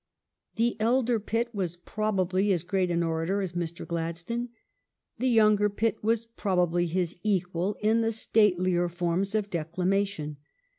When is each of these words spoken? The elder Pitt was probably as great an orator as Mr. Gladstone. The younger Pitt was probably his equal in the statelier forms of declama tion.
The 0.55 0.77
elder 0.79 1.19
Pitt 1.19 1.53
was 1.53 1.77
probably 1.77 2.51
as 2.51 2.63
great 2.63 2.89
an 2.89 3.03
orator 3.03 3.39
as 3.43 3.51
Mr. 3.51 3.85
Gladstone. 3.85 4.49
The 5.19 5.29
younger 5.29 5.69
Pitt 5.69 6.03
was 6.03 6.25
probably 6.25 6.87
his 6.87 7.17
equal 7.21 7.77
in 7.81 8.01
the 8.01 8.11
statelier 8.11 8.89
forms 8.89 9.35
of 9.35 9.51
declama 9.51 10.07
tion. 10.07 10.37